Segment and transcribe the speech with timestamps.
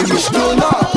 [0.00, 0.89] Finish still night.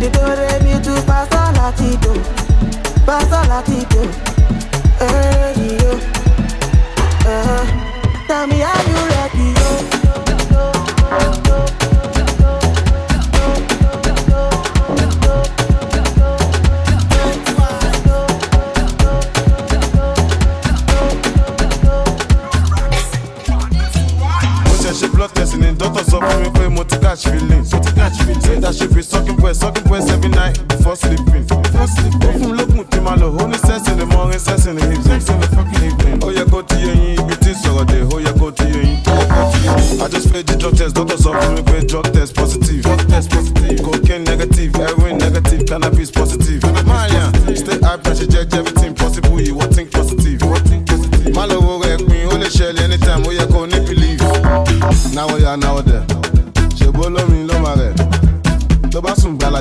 [0.00, 2.12] the do re mi tu pásá láti do
[3.06, 4.02] pásá láti do
[5.08, 5.92] ẹ̀ẹ́dì yo.
[8.28, 9.59] Tell me how you ready.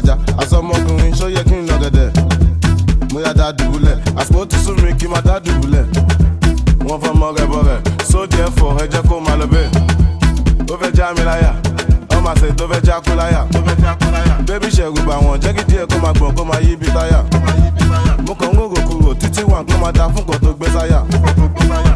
[0.10, 2.10] ajá asọmọkùnrin ṣó yẹ kí n lọ gẹ̀dẹ̀.
[3.14, 5.86] Mo yà dá dùbúlẹ̀ àsìkò tí sùn mi kí n máa dá dùbúlẹ̀
[6.86, 7.80] wọ́n fọ́ mọ́ rẹ̀ bọ́ rẹ̀
[8.12, 9.70] sóde ẹ̀fọ́ ẹ jẹ́ kó máa lọ bẹ́ẹ̀.
[10.72, 11.52] Ó fẹ́ já mi láyà
[12.18, 13.42] ọmọ àṣẹ tó fẹ́ já kó láyà.
[14.48, 17.20] Bébí ṣẹ̀rù bà wọ́n jẹ́ kí díẹ̀ kó máa gbọ̀n kó máa yí ibi táyà.
[18.26, 21.04] Mo kàn ń rògò kúrò títí wà kó máa da fún kò tó gbé sáyà.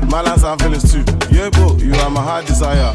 [0.10, 1.02] Malas and too
[1.32, 2.94] yebo you are my heart desire.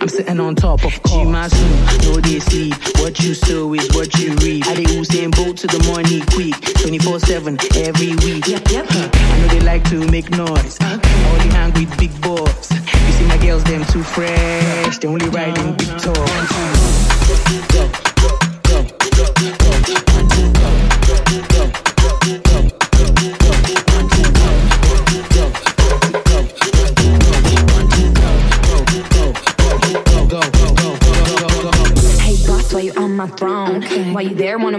[0.00, 2.74] I'm sitting on top of soon, no they sleep.
[2.98, 4.66] What you sow is what you reap.
[4.66, 6.54] I they Usain Bolt to the morning quick.
[6.82, 8.46] 24-7 every week.
[8.46, 8.86] Yep, yep.
[8.88, 10.78] I know they like to make noise.
[10.80, 12.70] Only hang with big boys.
[12.70, 14.98] You see my girls, them too fresh.
[14.98, 16.14] They only riding big uh-huh.
[16.14, 16.91] toys.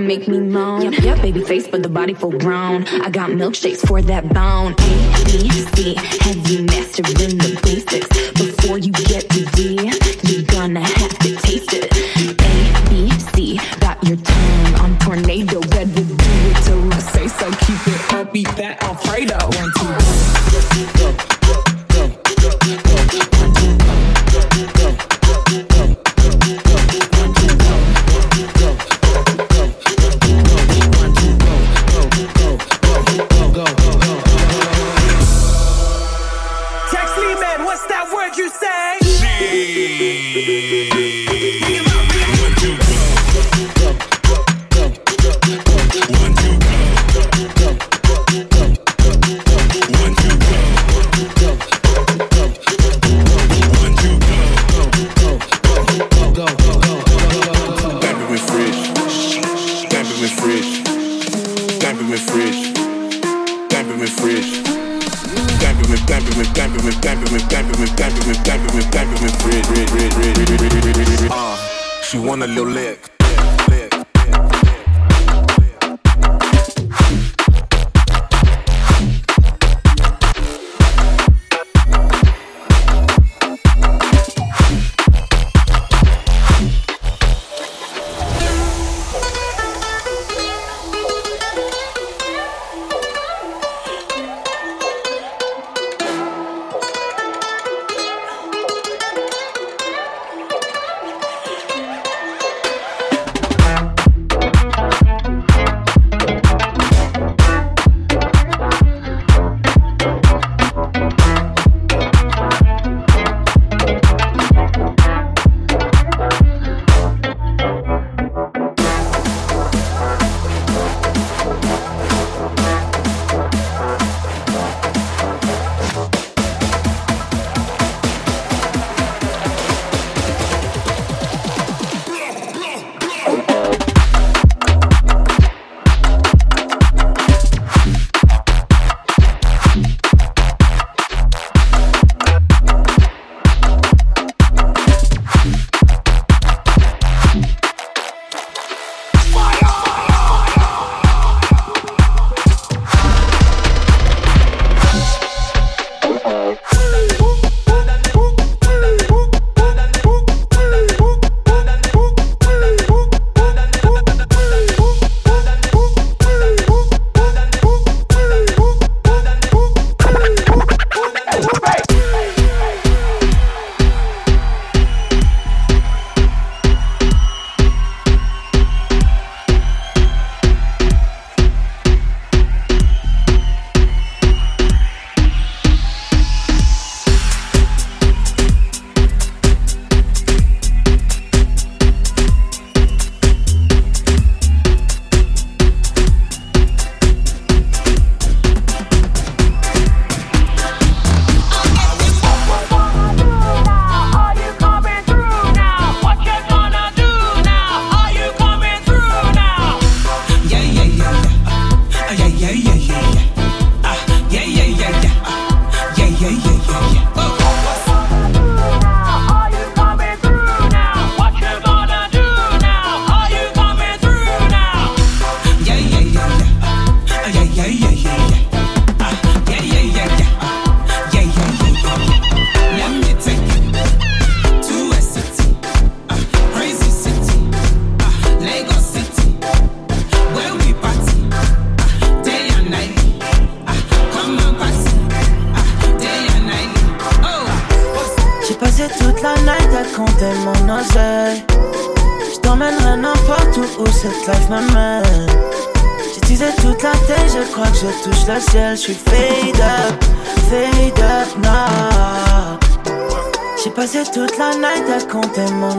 [0.04, 0.82] Make me moan?
[0.82, 1.22] Yep, yep.
[1.22, 2.84] Baby face, but the body full grown.
[2.88, 4.74] I got milkshakes for that bone.
[4.74, 5.96] A, B, C.
[5.96, 8.08] Have you mastered the basics?
[8.34, 9.80] Before you get the D,
[10.30, 11.13] you're gonna have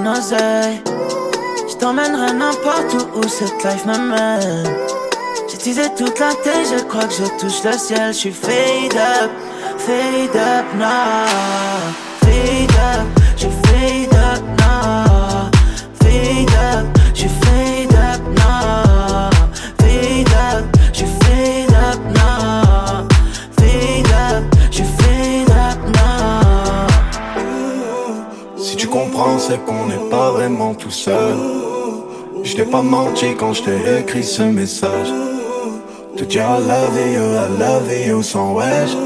[0.06, 4.68] Je t'emmènerai n'importe où où cette life m'amène.
[5.48, 8.12] J'utilisais toute la tête, je crois que je touche le ciel.
[8.12, 9.30] Je suis fade up,
[9.78, 11.24] fade up, nah.
[12.20, 12.73] Fade
[29.46, 31.36] c'est qu'on n'est pas vraiment tout seul.
[32.42, 35.08] Je t'ai pas menti quand je t'ai écrit ce message.
[36.16, 38.96] Te dire I love you, I love you sans wesh.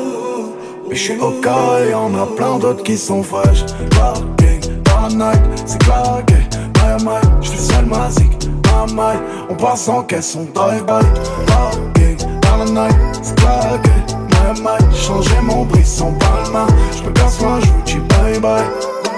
[0.89, 3.65] Mais je suis au cas et y'en a plein d'autres qui sont fraîches.
[3.91, 6.41] Parking, la night, c'est claqué.
[6.77, 8.31] My my, je fais seul ma zik.
[8.67, 9.17] My my,
[9.51, 11.05] on passe en caisse, on drive-by.
[11.47, 13.91] Parking, dans la night, c'est claqué.
[14.31, 16.67] My my, j'ai changé mon brisson palma.
[16.97, 18.98] Je me casse moi, je vous dis bye bye.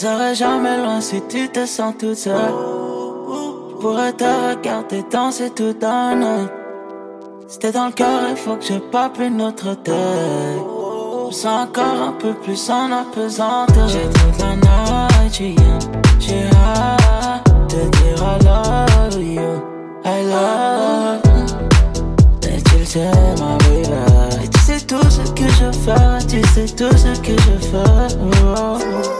[0.00, 2.54] Serai jamais loin si tu te sens toute seule.
[3.68, 6.48] Je pourrais te regarder danser tout un.
[7.46, 9.92] Si t'es dans le cœur, il faut que je pape une autre tête.
[11.28, 13.88] Je sens encore un peu plus en apesanteur.
[13.88, 15.34] J'ai toute la night,
[16.18, 19.60] j'ai hâte de dire I love you.
[20.06, 21.20] I love.
[22.48, 24.44] Et tu sais, ma baby.
[24.44, 29.19] Et tu sais tout ce que je fais, tu sais tout ce que je fais.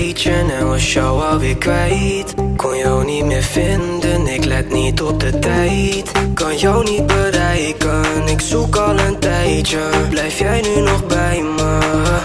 [0.00, 2.34] en was jou alweer kwijt.
[2.56, 6.10] Kon jou niet meer vinden, ik let niet op de tijd.
[6.34, 9.78] Kan jou niet bereiken, ik zoek al een tijdje.
[10.10, 11.78] Blijf jij nu nog bij me?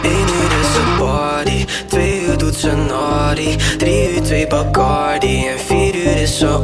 [0.04, 3.56] 1 uur is een party, 2 uur doet ze naughty.
[3.78, 6.60] 3 uur twee Bacardi en 4 uur is ze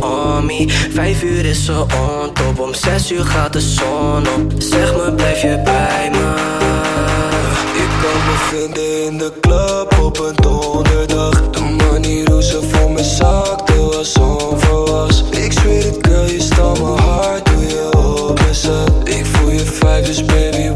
[0.46, 4.52] me 5 uur is ze on top, om 6 uur gaat de zon op.
[4.58, 7.31] Zeg me blijf je bij me
[8.02, 11.50] kan me vinden in de club op een donderdag.
[11.50, 15.24] De manier hoe ze voor me zakte was onverwachts.
[15.30, 20.06] Ik zweer het girl, je stal mijn hart hoe je openzet Ik voel je vijf,
[20.06, 20.71] dus baby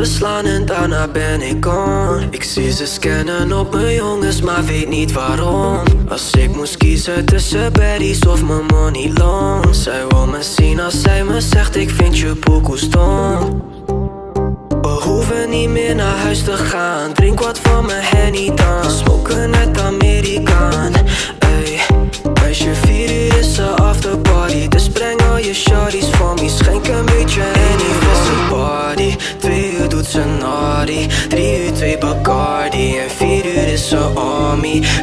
[0.00, 4.64] te slaan en daarna ben ik on Ik zie ze scannen op mijn jongens, maar
[4.64, 5.82] weet niet waarom.
[6.08, 11.00] Als ik moest kiezen tussen baddies of mijn money long Zij wil me zien als
[11.00, 13.62] zij me zegt ik vind je pokoe stom.
[14.80, 17.12] We hoeven niet meer naar huis te gaan.
[17.12, 18.90] Drink wat van mijn henny dan.
[18.90, 20.92] Smoken net Amerikaan.
[21.38, 21.80] Ey,
[22.42, 24.68] meisje vier uur is ze after party.
[24.68, 26.34] Dus breng al je shorties voor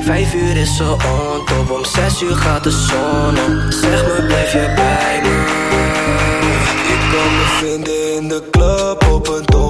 [0.02, 3.72] Vijf uur is ze on top Om zes uur gaat de zon op.
[3.72, 5.36] Zeg me blijf je bij me?
[6.94, 9.67] Ik kan me vinden in de club op een donderdag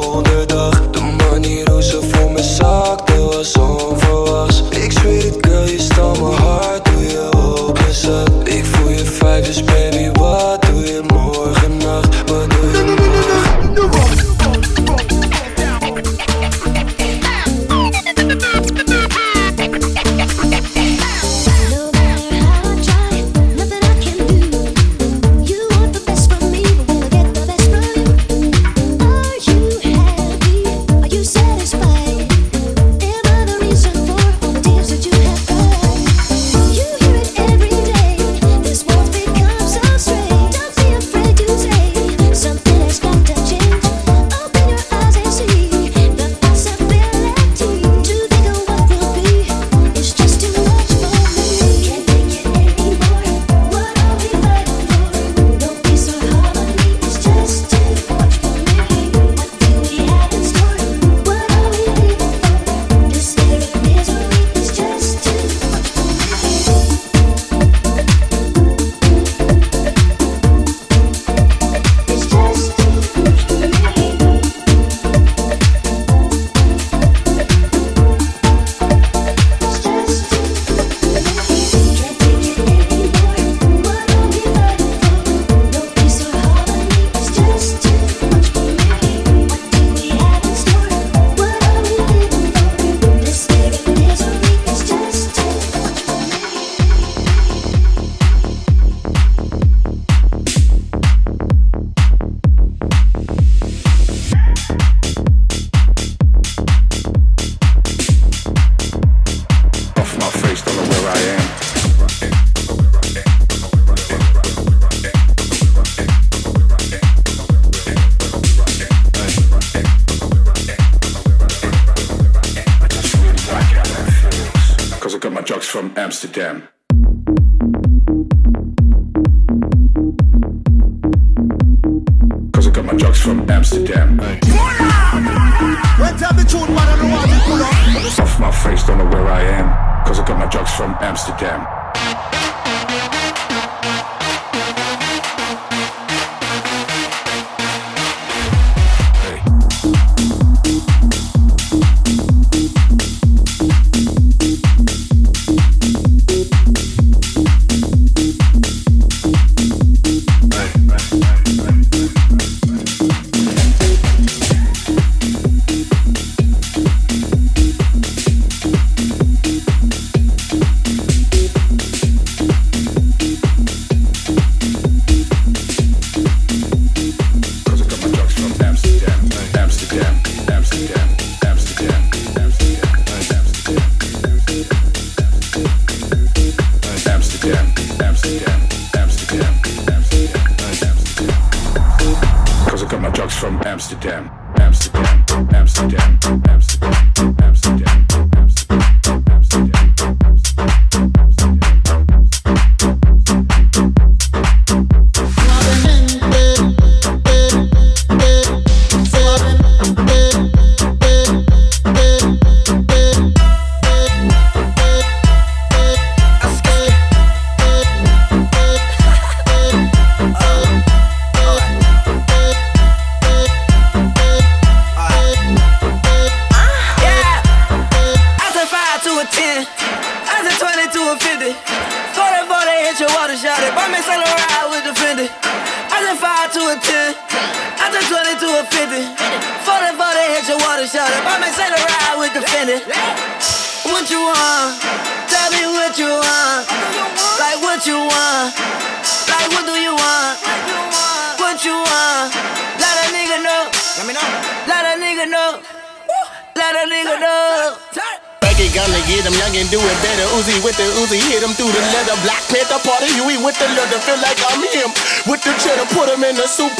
[266.48, 266.78] the soup.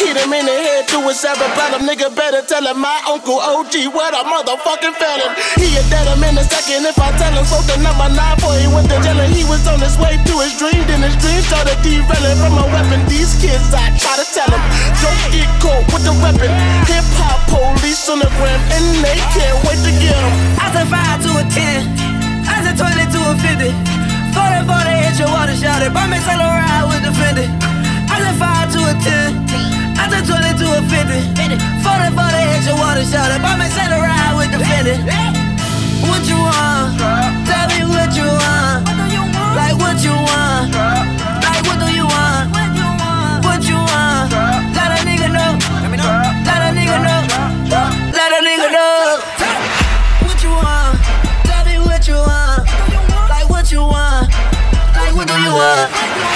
[0.00, 1.84] Hit him in the head through a cerebellum.
[1.84, 5.32] Nigga better tell him my uncle OG, what a motherfucking felon.
[5.60, 7.44] He a dead him in a second if I tell him.
[7.44, 10.16] So the number nine boy, he went to jail and he was on his way
[10.16, 10.80] to his dream.
[10.88, 13.04] Then his dream started derailing from a weapon.
[13.04, 14.62] These kids, I try to tell them,
[15.04, 16.48] don't get caught with the weapon.
[16.88, 20.32] Hip hop police on the gram and they can't wait to get him.
[20.56, 21.80] I said five to a ten.
[22.48, 23.70] I said twenty to a fifty.
[24.32, 25.92] Forty four they hit your water shot it.
[25.92, 27.73] Buy me Saint Laurent with the Fendi.
[28.14, 29.42] I said five to a ten.
[29.98, 31.18] I said twenty to a fifty.
[31.82, 33.42] Forty four they hit your water shot it.
[33.42, 34.94] Buy me Saint Laurent with the Fendi.
[36.06, 36.94] What you want?
[37.42, 38.86] Tell me what you want.
[39.58, 40.70] Like what you want?
[41.42, 42.54] Like what do you want?
[43.42, 44.30] What you want?
[44.78, 45.58] Let a nigga know.
[46.46, 47.18] Let a nigga know.
[48.14, 49.18] Let a nigga know.
[50.22, 51.02] What you want?
[51.50, 52.62] Tell me what you want.
[53.26, 54.30] Like what you want?
[54.94, 56.33] Like what do you want?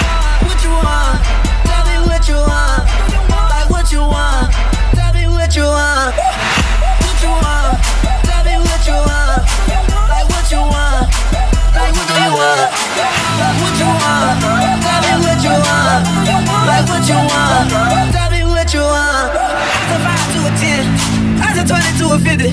[22.09, 22.51] To a fifty.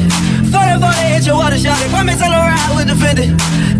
[0.51, 3.31] Forty four they hit your water shot me Saint Laurent with the Fendi.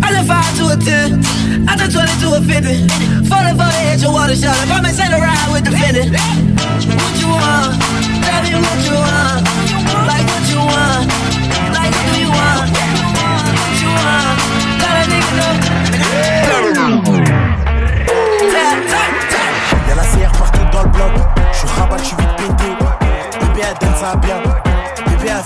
[0.02, 1.20] I said five to a ten.
[1.68, 2.88] I said twenty to a fifty.
[3.28, 6.08] Forty four they hit your water shot me Saint Laurent with the Fendi.
[6.96, 7.76] What you want?
[8.24, 9.44] Tell me what you want.
[10.08, 11.04] Like what you want?
[11.76, 12.72] Like what you want?
[12.72, 14.36] What you want?
[14.80, 15.52] Let a nigga know.
[19.88, 21.12] Y'a la CR partout dans le bloc.
[21.52, 22.68] J'suis rabat, j'suis vite pété.
[23.40, 24.65] Bébé, elle donne ça bien.
[25.26, 25.42] Bien.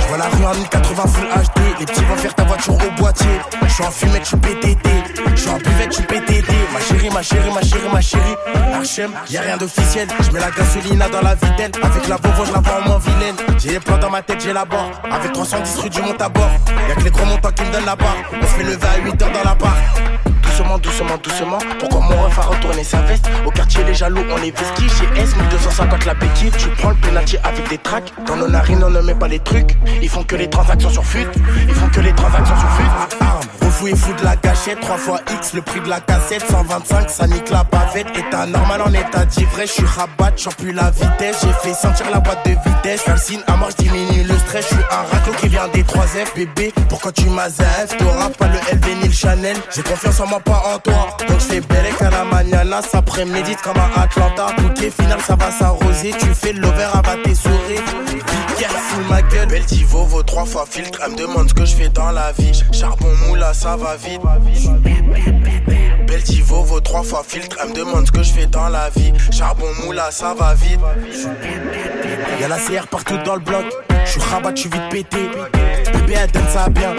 [0.00, 1.60] J'vois la rue en 1080 full HD.
[1.78, 3.38] Les petits vont faire ta voiture au boîtier.
[3.66, 4.90] J'suis en fumette, j'suis PTT.
[5.36, 6.52] J'suis en buvette, j'suis PTT.
[6.72, 8.36] Ma chérie, ma chérie, ma chérie, ma chérie.
[8.74, 10.08] Archem, y'a rien d'officiel.
[10.22, 11.72] J'mets la gasolina dans la vitelle.
[11.82, 13.36] Avec la Volvo, j'la vois en moins vilaine.
[13.58, 15.02] J'ai les plans dans ma tête, j'ai la barre.
[15.12, 16.50] Avec 310 rue du monte à bord.
[16.88, 18.16] Y'a que les gros montants qui me donnent la barre.
[18.32, 20.17] On se fait lever à 8 heures dans la barre.
[20.58, 21.58] Doucement, doucement, doucement.
[21.78, 24.88] Pourquoi mon ref a retourné sa veste Au quartier, les jaloux, on est vestis.
[24.88, 26.50] Chez S, 1250 la béquille.
[26.58, 28.12] Tu prends le penalty avec des tracks.
[28.26, 29.76] Dans nos narines, on ne met pas les trucs.
[30.02, 31.28] Ils font que les transactions sur fut.
[31.68, 33.24] Ils font que les transactions sur.
[33.24, 33.40] Arme,
[33.78, 34.80] fou et fou de la gâchette.
[34.80, 36.44] 3 fois X, le prix de la cassette.
[36.50, 38.08] 125, ça nique la bavette.
[38.16, 39.68] État normal en état d'ivresse.
[39.68, 41.36] Je suis rabat, j'en plus la vitesse.
[41.42, 43.02] J'ai fait sentir la boîte de vitesse.
[43.04, 44.66] Calcine à mort, diminue le stress.
[44.70, 46.34] Je suis un raclo qui vient des 3 F.
[46.34, 47.96] Bébé, pourquoi tu m'as F?
[47.98, 49.56] T'auras pas le LV ni le Chanel.
[49.74, 51.16] J'ai confiance en moi, pas en toi.
[51.28, 52.82] Donc fais Belek à la mañana.
[52.82, 54.46] Ça prémédite comme un Atlanta.
[54.58, 56.14] Bouquet final, ça va s'arroser.
[56.18, 57.80] Tu fais l'over, à tes souris.
[58.58, 59.46] Careful, ma gueule.
[59.46, 60.98] Belle Tivo, vaut 3 fois filtre.
[61.04, 62.52] Elle me demande ce que je fais dans la vie.
[62.72, 64.20] Charbon moula, ça va vite.
[66.06, 67.56] Belle Tivo, vaut 3 fois filtre.
[67.62, 69.12] Elle me demande ce que je fais dans la vie.
[69.30, 70.80] Charbon moula, ça va vite.
[72.40, 73.64] Y'a la CR partout dans le bloc.
[74.04, 75.30] J'suis rabat, j'suis vite pété.
[75.92, 76.94] Bébé, elle donne ça bien.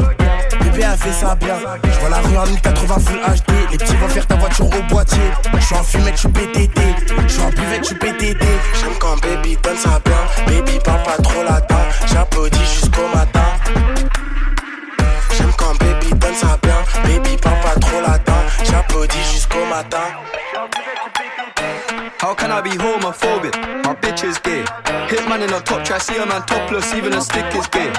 [0.61, 1.57] Bébé, elle fait ça bien.
[1.91, 3.71] J'vois la rue en 1080 full HD.
[3.71, 5.31] Les petits vont faire ta voiture au boîtier.
[5.59, 6.81] J'suis en fumette, j'suis PTT.
[7.27, 8.45] J'suis en buvette, j'suis PTT.
[8.79, 10.45] J'aime quand baby donne ça bien.
[10.45, 11.79] Baby, parle pas trop latin.
[12.07, 13.39] J'applaudis jusqu'au matin.
[15.37, 16.77] J'aime quand baby donne ça bien.
[17.03, 18.01] Baby, pas trop.
[18.63, 19.97] J'applaudis jusqu'au matin.
[22.21, 23.55] How can I be homophobic?
[23.85, 24.63] My bitch is gay.
[25.07, 27.91] Hitman in a top try, see a man topless, even a stick is gay.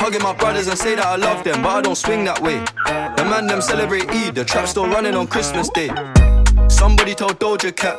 [0.00, 2.58] Hugging my brothers and say that I love them, but I don't swing that way.
[3.16, 5.90] The man them celebrate Eid, the trap still running on Christmas Day.
[6.68, 7.98] Somebody told Doja Cat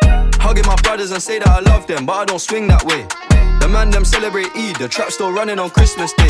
[0.51, 3.07] Hugging my brothers and say that I love them, but I don't swing that way.
[3.61, 6.27] The man them celebrate Eid, the trap still running on Christmas Day.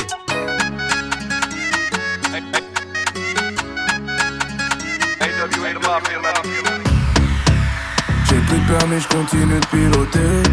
[8.27, 10.43] J'ai plus permis, je continue de piloter.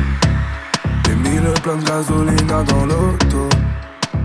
[1.04, 3.50] J'ai mis le plein de gasoline dans l'auto.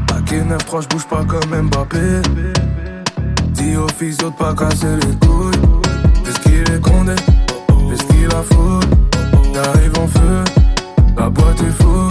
[0.08, 2.22] Paquet 9-3, je pas comme Mbappé.
[3.50, 5.52] Dis au physio de pas casser les couilles.
[6.30, 7.16] Est-ce qu'il est condé?
[7.92, 8.42] Est-ce qu'il a
[10.08, 10.44] feu,
[11.18, 12.10] la boîte est full.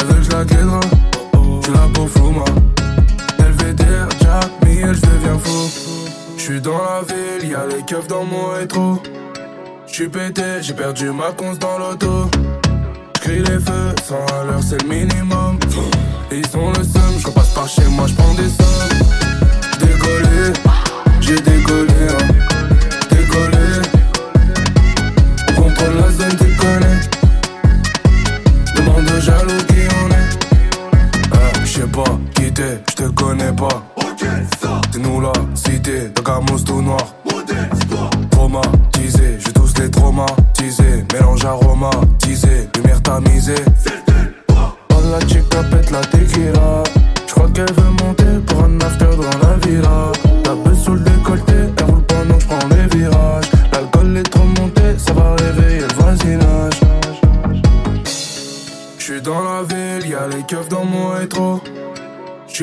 [0.00, 0.80] Elle veut que je la guédra,
[1.62, 2.44] tu la peau flou, moi.
[3.38, 5.70] LVDR, Jack, Miel, je deviens fou.
[6.36, 9.02] J'suis dans la ville, y'a les keufs dans mon rétro.
[9.86, 12.30] J'suis pété, j'ai perdu ma conce dans l'auto.
[13.16, 15.58] J'cris les feux, 100 à l'heure c'est le minimum.
[16.32, 18.98] Ils sont le seum, je passe par chez moi, j'prends des sommes.
[19.78, 20.52] Décollé,
[21.20, 22.34] j'ai décollé, hein.
[23.10, 23.69] décollé.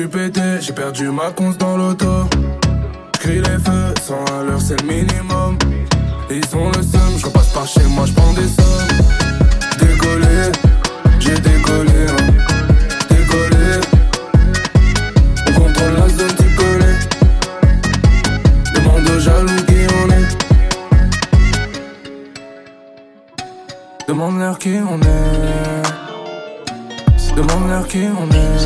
[0.06, 2.06] Pété, j'ai perdu ma conce dans l'auto.
[3.16, 5.58] J'cris les feux, 100 à l'heure c'est le minimum.
[6.30, 8.86] Ils sont le seum, je passe par chez moi, j'prends des sommes.
[9.80, 10.52] Décollé,
[11.18, 12.16] j'ai décollé, hein.
[13.10, 13.80] décollé.
[15.48, 16.98] On contrôle la zone, connais.
[18.74, 20.28] Demande aux jaloux qui on est.
[24.06, 25.82] Demande-leur qui on est.
[27.36, 28.57] Demande-leur qui on est.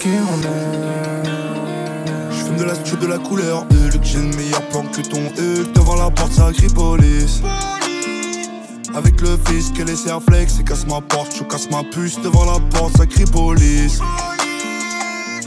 [0.00, 1.28] Qui on est.
[2.32, 5.74] J'fume de la studio de la couleur Hulk J'ai le meilleur plan que ton Hulk.
[5.74, 7.42] Devant la porte ça crie police.
[8.94, 12.18] Avec le fils qu'elle laissé un flex Et casse ma porte, je casse ma puce.
[12.22, 14.00] Devant la porte ça crie police.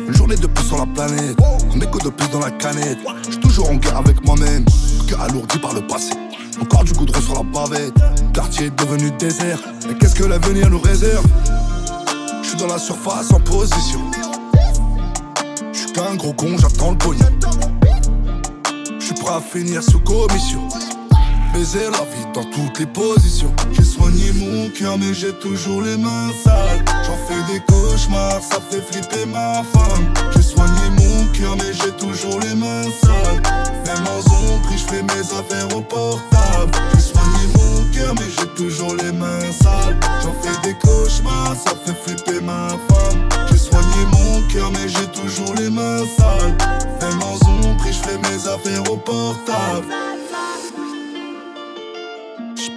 [0.08, 1.36] Une journée de plus sur la planète.
[1.76, 3.00] Un écho de plus dans la canette.
[3.24, 4.66] J'suis toujours en guerre avec moi-même.
[5.08, 6.14] Que alourdi par le passé.
[6.62, 7.96] Encore du goudron sur la bavette.
[8.36, 9.58] Quartier devenu désert.
[9.88, 11.26] Mais qu'est-ce que l'avenir nous réserve?
[12.44, 14.02] J'suis dans la surface en position
[15.74, 17.26] J'suis qu'un gros con, j'attends le pognon.
[19.00, 20.68] J'suis suis prêt à finir sous commission.
[21.54, 23.54] Baiser la vie dans toutes les positions.
[23.74, 26.84] J'ai soigné mon cœur, mais j'ai toujours les mains sales.
[27.06, 30.14] J'en fais des cauchemars, ça fait flipper ma femme.
[30.36, 33.42] J'ai soigné mon cœur, mais j'ai toujours les mains sales.
[33.86, 36.72] Même en zone, je fais mes affaires au portable.
[36.96, 40.00] J'ai soigné mon cœur, mais j'ai toujours les mains sales.
[40.24, 43.30] J'en fais des cauchemars, ça fait flipper ma femme.
[43.52, 46.58] J'ai soigné mon cœur, mais j'ai toujours les mains sales.
[47.00, 49.86] Même en zone, je fais mes affaires au portable.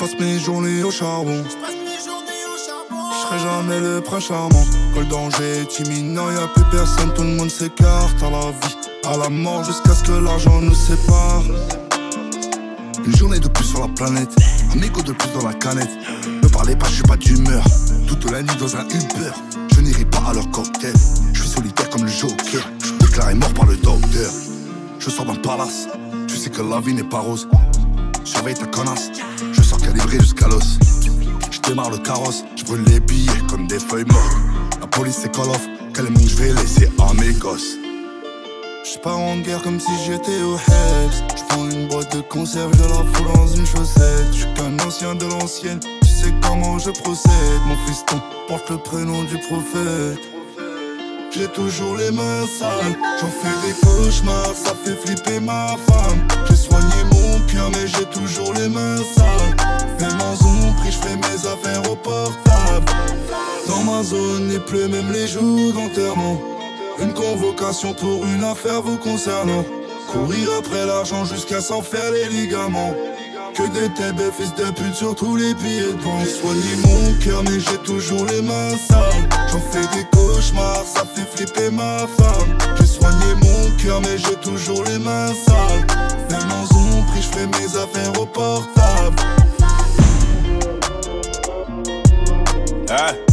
[0.06, 1.42] Je passe mes journées au charbon.
[1.42, 4.64] Je serai jamais le prince charmant.
[4.94, 8.50] Quand le danger est imminent, y a plus personne, tout le monde s'écarte à la
[8.50, 11.42] vie, à la mort, jusqu'à ce que l'argent nous sépare.
[13.04, 14.30] Une journée de plus sur la planète,
[14.72, 15.90] un mégot de plus dans la canette.
[16.42, 17.64] Ne parlez pas, je suis pas d'humeur.
[18.06, 19.32] Toute la nuit dans un Uber,
[19.74, 20.94] je n'irai pas à leur cocktail.
[21.32, 24.30] Je suis solitaire comme le Joker, je suis déclaré mort par le docteur.
[25.00, 25.88] Je sors d'un palace,
[26.28, 27.48] tu sais que la vie n'est pas rose.
[28.24, 29.10] Surveille ta connasse,
[29.86, 30.78] calibré jusqu'à l'os.
[31.50, 34.36] Je démarre le carrosse, je brûle les billets comme des feuilles mortes.
[34.80, 37.76] La police c'est call off, monde je vais laisser à mes gosses.
[38.84, 41.36] Je pars en guerre comme si j'étais au Hebs.
[41.36, 44.26] Je prends une boîte de conserve, je la fous dans une chaussette.
[44.32, 47.60] Je suis qu'un ancien de l'ancienne, tu sais comment je procède.
[47.66, 50.20] Mon fiston porte le prénom du prophète.
[51.32, 56.26] J'ai toujours les mains sales, j'en fais des cauchemars, ça fait flipper ma femme.
[56.48, 57.25] J'ai soigné mon
[57.72, 59.56] mais j'ai toujours les mains sales.
[60.00, 62.86] Même en zone, pris, je fais mes affaires au portable.
[63.68, 66.40] Dans ma zone, il pleut même les jours d'enterrement.
[66.98, 69.64] Une convocation pour une affaire vous concernant.
[70.12, 72.94] Courir après l'argent jusqu'à s'en faire les ligaments.
[73.54, 76.26] Que des têtes fils de pute sur tous les billets de banque.
[76.26, 79.28] Soigné mon cœur, mais j'ai toujours les mains sales.
[79.50, 82.58] J'en fais des cauchemars, ça fait flipper ma femme.
[82.78, 85.86] J'ai soigné mon cœur, mais j'ai toujours les mains sales.
[86.30, 86.75] Même en
[87.20, 89.16] je fais mes affaires au portable.
[92.88, 93.24] Ouais.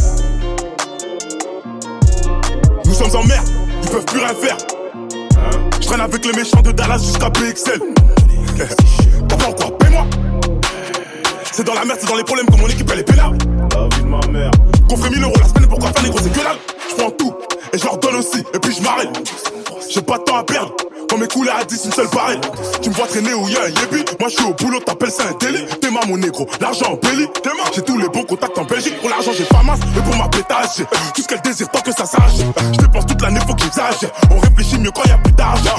[2.84, 3.42] Nous sommes en mer,
[3.82, 4.56] ils peuvent plus rien faire.
[5.80, 7.80] Je traîne avec les méchants de Dallas jusqu'à PXL.
[9.28, 10.06] T'as pas encore, paie-moi.
[11.52, 13.36] C'est dans la merde, c'est dans les problèmes que mon équipe elle est pénale.
[13.74, 14.50] La vie de ma mère.
[14.88, 16.58] Qu'on ferait 1000 euros la semaine, pourquoi faire les gros, c'est que dalle.
[16.90, 17.34] Je prends tout
[17.72, 19.10] et je leur donne aussi, et puis je m'arrête.
[19.90, 20.74] J'ai pas de temps à perdre.
[21.14, 22.40] Quand mes couleurs à 10, une seule pareille.
[22.82, 24.04] Tu me vois traîner où y'a un yébi.
[24.18, 25.64] Moi je suis au boulot, t'appelles ça un délit.
[25.80, 27.28] T'es ma mon négro, l'argent en belly.
[27.72, 29.00] J'ai tous les bons contacts en Belgique.
[29.00, 29.78] Pour l'argent, j'ai pas masse.
[29.96, 32.38] Et pour ma pétage, tout ce qu'elle désire tant que ça sache.
[32.72, 34.10] Je dépense toute l'année, faut que j'exagère.
[34.28, 35.76] On réfléchit mieux quand y a plus d'argent.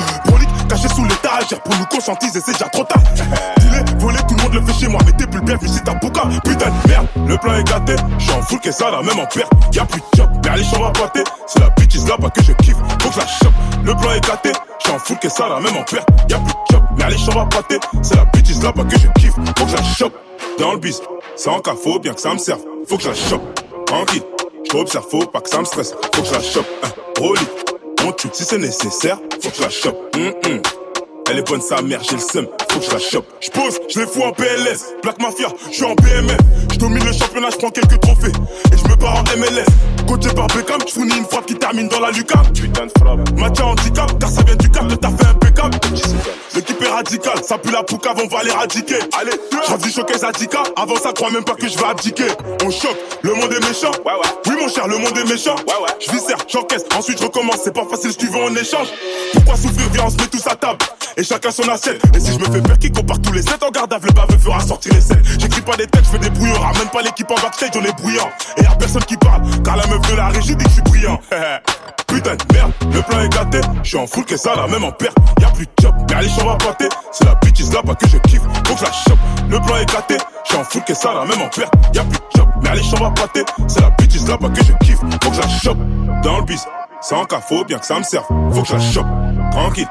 [0.94, 1.62] Sous l'étagère.
[1.62, 3.02] Pour nous conscientiser, c'est déjà trop tard.
[3.16, 5.02] Dealer, voler, tout le monde le fait chez moi.
[5.06, 6.22] Mais t'es plus le bienvenu si t'as bouca.
[6.44, 7.96] Putain de merde, le plan est gâté.
[8.18, 9.52] J'suis en full que ça, là, même en perte.
[9.74, 11.24] Y'a plus de job, mais allez, j'en pâter.
[11.48, 12.78] C'est la bitch là-bas que je kiffe.
[13.02, 13.54] Faut que je la chope.
[13.84, 14.52] Le plan est gâté.
[14.80, 16.08] J'suis en full que ça, là, même en perte.
[16.30, 17.80] Y'a plus de job, mais allez, j'en pâter.
[18.02, 19.34] C'est la bitch là-bas que je kiffe.
[19.58, 20.14] Faut que je la chope.
[20.60, 21.02] Dans le bis,
[21.48, 22.62] en cas, faut bien que ça me serve.
[22.88, 23.60] Faut que je la chope.
[23.86, 24.24] Tranquille,
[24.72, 25.94] j'observe, faut pas que ça me stresse.
[26.14, 26.68] Faut que je la chope.
[26.84, 26.90] Hein,
[28.34, 29.20] si c'est nécessaire.
[29.42, 30.16] Faut que je la chope.
[30.16, 30.62] Hum, hum.
[31.28, 33.26] Elle est bonne sa mère, j'ai le seum, faut que je la chope.
[33.42, 36.38] J'pose, je les fous en PLS, Black Mafia, je suis en BMF.
[36.72, 38.32] Je domine le championnat, je prends quelques trophées.
[38.72, 39.66] Et je me en MLS.
[40.08, 42.46] Coaché par Beckham, je fournis une frappe qui termine dans la lucarne.
[42.54, 43.32] Putain de frappe.
[43.40, 45.80] Match handicap, car ça vient du cap, le taf est impeccable.
[46.54, 49.00] L'équipe est radicale, ça pue la poucave, on va l'éradiquer.
[49.20, 49.32] Allez,
[49.68, 52.28] j'en dis choquer Zadika, avant ça crois même pas que je vais abdiquer.
[52.64, 53.92] On choque, le monde est méchant.
[54.06, 54.30] Ouais, ouais.
[54.48, 55.56] Oui, mon cher, le monde est méchant.
[55.56, 55.92] Ouais, ouais.
[56.06, 57.58] Je viscère, j'encaisse, ensuite je recommence.
[57.64, 58.88] C'est pas facile, si tu veux en échange.
[59.34, 60.78] Pourquoi souffrir, viens, on se met tous à table.
[61.18, 62.02] Et chacun son assiette.
[62.14, 64.38] Et si je me fais faire qui compare tous les 7 en garde le baveux
[64.38, 65.24] fera sortir les scènes.
[65.40, 66.60] J'écris pas des textes, je fais des brouillons.
[66.60, 68.30] Ramène pas l'équipe en backstage, on est bruyant.
[68.58, 70.82] Et y'a personne qui parle, car la meuf de la régie dit que je suis
[70.84, 71.20] brillant.
[72.08, 73.62] Putain de merde, le plan est gâté.
[73.84, 75.16] Je suis en full que ça, là, même en perte.
[75.40, 76.90] Y'a plus de job, mais allez, j'en va pâter.
[77.12, 78.42] C'est la bitch là-bas que je kiffe.
[78.68, 79.20] Faut que je la chope.
[79.50, 80.18] Le plan est gâté.
[80.44, 81.74] Je suis en full que ça, là, même en perte.
[81.94, 83.44] Y'a plus de job, mais allez, j'en va pâter.
[83.68, 85.00] C'est la bitch là-bas que je kiffe.
[85.24, 85.78] Faut que je la chope.
[86.24, 86.66] Dans le bis,
[87.12, 88.26] en cas, faut bien que ça me serve.
[88.54, 89.08] Faut que je la chope.
[89.52, 89.88] Tranquille.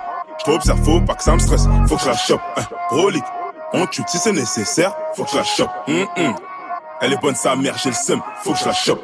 [0.46, 1.66] Je t'observe, faut pas que ça me stresse.
[1.88, 2.40] Faut que je la chope.
[2.56, 3.24] Hein, Rollick,
[3.72, 4.94] on tue si c'est nécessaire?
[5.14, 5.70] Faut que je la chope.
[5.88, 6.34] Hum, hum.
[7.00, 8.20] Elle est bonne sa mère, j'ai le seum.
[8.42, 9.00] Faut que je la chope.